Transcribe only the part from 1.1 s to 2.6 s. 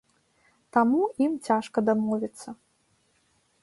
ім цяжка дамовіцца.